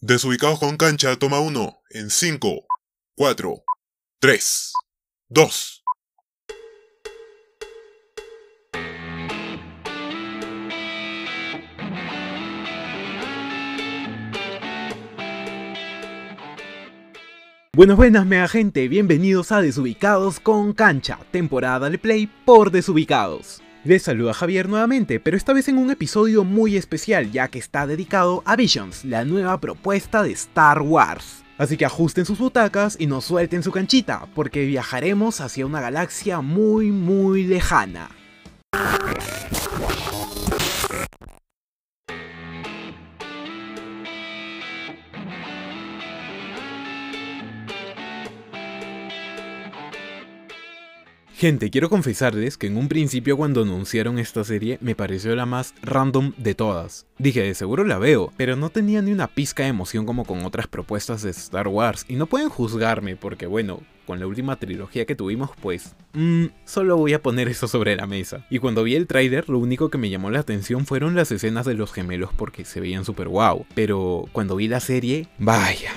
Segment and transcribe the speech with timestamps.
[0.00, 1.80] Desubicados con cancha, toma uno.
[1.90, 2.66] En 5,
[3.16, 3.64] 4,
[4.20, 4.72] 3,
[5.28, 5.82] 2.
[17.74, 23.62] Buenas, buenas, mega gente, bienvenidos a Desubicados con Cancha, temporada de Play por Desubicados.
[23.88, 27.86] Les saluda Javier nuevamente, pero esta vez en un episodio muy especial, ya que está
[27.86, 31.42] dedicado a Visions, la nueva propuesta de Star Wars.
[31.56, 36.42] Así que ajusten sus butacas y nos suelten su canchita, porque viajaremos hacia una galaxia
[36.42, 38.10] muy muy lejana.
[51.38, 55.72] Gente, quiero confesarles que en un principio cuando anunciaron esta serie me pareció la más
[55.82, 57.06] random de todas.
[57.16, 60.44] Dije, de seguro la veo, pero no tenía ni una pizca de emoción como con
[60.44, 62.04] otras propuestas de Star Wars.
[62.08, 66.96] Y no pueden juzgarme porque bueno, con la última trilogía que tuvimos, pues, mmm, solo
[66.96, 68.44] voy a poner eso sobre la mesa.
[68.50, 71.66] Y cuando vi el trailer, lo único que me llamó la atención fueron las escenas
[71.66, 73.64] de los gemelos porque se veían súper guau.
[73.76, 75.92] Pero cuando vi la serie, vaya,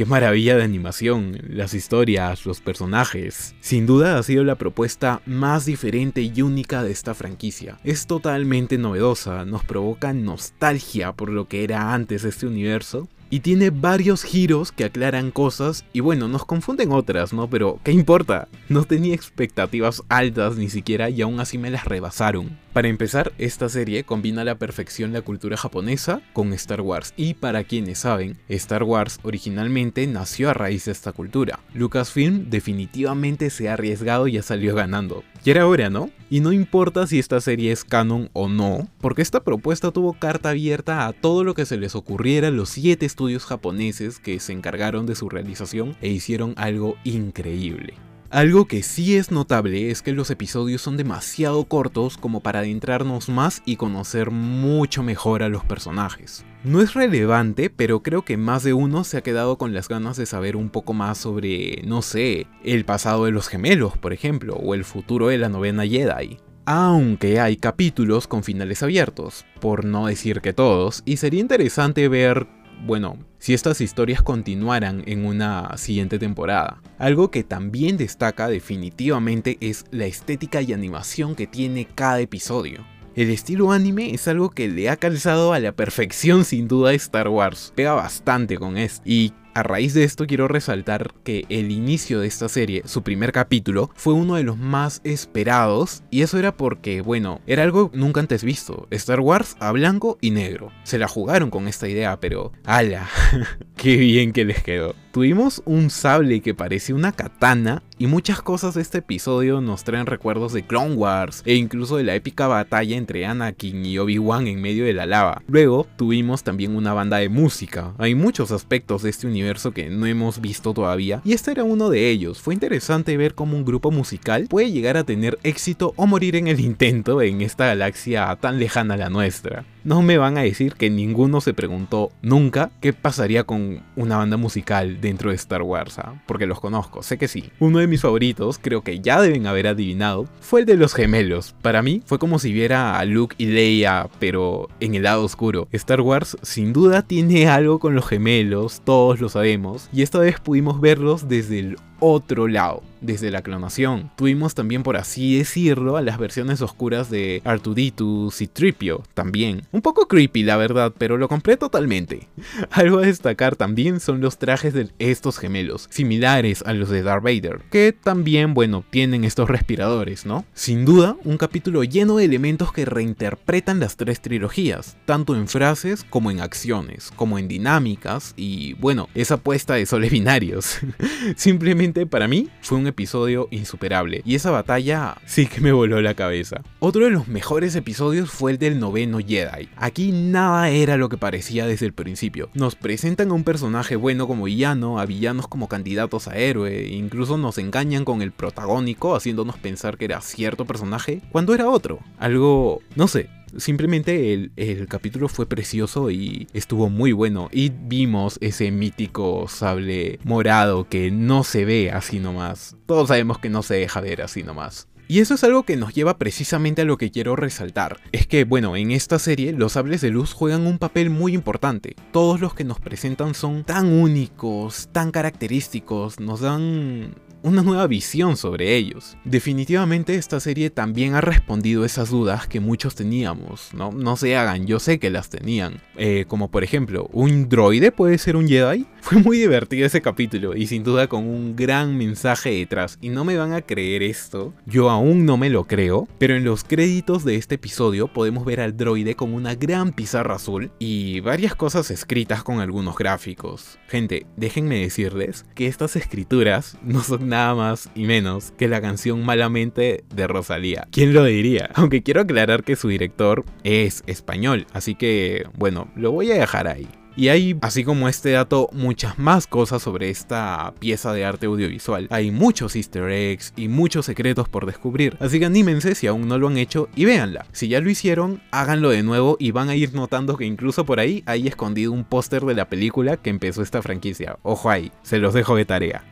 [0.00, 3.54] Qué maravilla de animación, las historias, los personajes.
[3.60, 7.78] Sin duda ha sido la propuesta más diferente y única de esta franquicia.
[7.84, 13.70] Es totalmente novedosa, nos provoca nostalgia por lo que era antes este universo y tiene
[13.70, 17.48] varios giros que aclaran cosas y bueno, nos confunden otras, ¿no?
[17.48, 18.48] Pero ¿qué importa?
[18.68, 22.58] No tenía expectativas altas ni siquiera y aún así me las rebasaron.
[22.72, 27.34] Para empezar, esta serie combina a la perfección la cultura japonesa con Star Wars y
[27.34, 31.58] para quienes saben, Star Wars originalmente nació a raíz de esta cultura.
[31.74, 35.24] Lucasfilm definitivamente se ha arriesgado y ha salido ganando.
[35.44, 36.10] Y era hora, ¿no?
[36.28, 40.50] Y no importa si esta serie es canon o no, porque esta propuesta tuvo carta
[40.50, 44.54] abierta a todo lo que se les ocurriera a los 7 estudios japoneses que se
[44.54, 47.92] encargaron de su realización e hicieron algo increíble.
[48.30, 53.28] Algo que sí es notable es que los episodios son demasiado cortos como para adentrarnos
[53.28, 56.46] más y conocer mucho mejor a los personajes.
[56.64, 60.16] No es relevante, pero creo que más de uno se ha quedado con las ganas
[60.16, 64.54] de saber un poco más sobre, no sé, el pasado de los gemelos, por ejemplo,
[64.54, 66.38] o el futuro de la novena Jedi.
[66.64, 72.46] Aunque hay capítulos con finales abiertos, por no decir que todos, y sería interesante ver
[72.86, 76.82] bueno, si estas historias continuaran en una siguiente temporada.
[76.98, 82.84] Algo que también destaca definitivamente es la estética y animación que tiene cada episodio.
[83.16, 86.94] El estilo anime es algo que le ha calzado a la perfección sin duda a
[86.94, 87.72] Star Wars.
[87.74, 89.02] Pega bastante con esto.
[89.04, 93.32] Y a raíz de esto quiero resaltar que el inicio de esta serie, su primer
[93.32, 98.20] capítulo, fue uno de los más esperados y eso era porque, bueno, era algo nunca
[98.20, 98.86] antes visto.
[98.90, 100.70] Star Wars a blanco y negro.
[100.84, 103.08] Se la jugaron con esta idea, pero ala,
[103.76, 104.94] qué bien que les quedó.
[105.12, 110.06] Tuvimos un sable que parecía una katana y muchas cosas de este episodio nos traen
[110.06, 114.60] recuerdos de Clone Wars e incluso de la épica batalla entre Anakin y Obi-Wan en
[114.60, 115.42] medio de la lava.
[115.48, 117.92] Luego tuvimos también una banda de música.
[117.98, 121.90] Hay muchos aspectos de este universo que no hemos visto todavía y este era uno
[121.90, 122.40] de ellos.
[122.40, 126.46] Fue interesante ver cómo un grupo musical puede llegar a tener éxito o morir en
[126.46, 129.64] el intento en esta galaxia tan lejana a la nuestra.
[129.82, 134.36] No me van a decir que ninguno se preguntó nunca qué pasaría con una banda
[134.36, 136.22] musical dentro de Star Wars, ¿ah?
[136.26, 137.50] porque los conozco, sé que sí.
[137.58, 141.54] Uno de mis favoritos, creo que ya deben haber adivinado, fue el de los gemelos.
[141.62, 145.68] Para mí fue como si viera a Luke y Leia, pero en el lado oscuro.
[145.72, 150.40] Star Wars sin duda tiene algo con los gemelos, todos lo sabemos, y esta vez
[150.40, 154.10] pudimos verlos desde el otro lado, desde la clonación.
[154.16, 159.62] Tuvimos también, por así decirlo, a las versiones oscuras de Artuditus y Tripio también.
[159.72, 162.28] Un poco creepy, la verdad, pero lo compré totalmente.
[162.70, 167.24] Algo a destacar también son los trajes de estos gemelos, similares a los de Darth
[167.24, 170.44] Vader, que también, bueno, tienen estos respiradores, ¿no?
[170.54, 176.04] Sin duda, un capítulo lleno de elementos que reinterpretan las tres trilogías, tanto en frases
[176.08, 180.78] como en acciones, como en dinámicas y, bueno, esa puesta de soles binarios.
[181.36, 186.14] Simplemente para mí fue un episodio insuperable y esa batalla sí que me voló la
[186.14, 186.62] cabeza.
[186.78, 189.68] Otro de los mejores episodios fue el del noveno Jedi.
[189.76, 192.50] Aquí nada era lo que parecía desde el principio.
[192.54, 196.94] Nos presentan a un personaje bueno como villano, a villanos como candidatos a héroe, e
[196.94, 202.00] incluso nos engañan con el protagónico haciéndonos pensar que era cierto personaje cuando era otro.
[202.18, 207.48] Algo, no sé, Simplemente el, capítulo fue precioso y estuvo muy bueno.
[207.52, 212.76] Y vimos ese mítico sable morado que no se ve así nomás.
[212.86, 214.88] Todos sabemos que no se deja ver así nomás.
[215.10, 217.96] Y eso es algo que nos lleva precisamente a lo que quiero resaltar.
[218.12, 221.96] Es que, bueno, en esta serie los sables de luz juegan un papel muy importante.
[222.12, 228.36] Todos los que nos presentan son tan únicos, tan característicos, nos dan una nueva visión
[228.36, 229.16] sobre ellos.
[229.24, 233.92] Definitivamente esta serie también ha respondido esas dudas que muchos teníamos, ¿no?
[233.92, 235.80] No se hagan, yo sé que las tenían.
[235.96, 238.86] Eh, como por ejemplo, ¿un droide puede ser un Jedi?
[239.00, 242.98] Fue muy divertido ese capítulo y sin duda con un gran mensaje detrás.
[243.00, 246.44] Y no me van a creer esto, yo aún no me lo creo, pero en
[246.44, 251.20] los créditos de este episodio podemos ver al droide con una gran pizarra azul y
[251.20, 253.78] varias cosas escritas con algunos gráficos.
[253.88, 259.24] Gente, déjenme decirles que estas escrituras no son nada más y menos que la canción
[259.24, 260.86] Malamente de Rosalía.
[260.90, 261.70] ¿Quién lo diría?
[261.74, 266.68] Aunque quiero aclarar que su director es español, así que bueno, lo voy a dejar
[266.68, 266.88] ahí.
[267.16, 272.06] Y hay, así como este dato, muchas más cosas sobre esta pieza de arte audiovisual.
[272.10, 276.38] Hay muchos easter eggs y muchos secretos por descubrir, así que anímense si aún no
[276.38, 277.46] lo han hecho y véanla.
[277.52, 281.00] Si ya lo hicieron, háganlo de nuevo y van a ir notando que incluso por
[281.00, 284.38] ahí hay escondido un póster de la película que empezó esta franquicia.
[284.42, 286.09] Ojo ahí, se los dejo de tarea.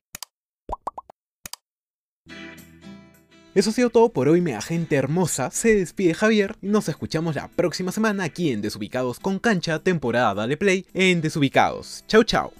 [3.58, 5.50] Eso ha sido todo por hoy, mea gente hermosa.
[5.50, 10.32] Se despide Javier y nos escuchamos la próxima semana aquí en Desubicados con Cancha, temporada
[10.32, 12.05] Dale Play en Desubicados.
[12.06, 12.52] Chau, chau.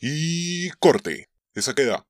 [0.00, 1.28] Y corte.
[1.54, 2.07] Esa queda.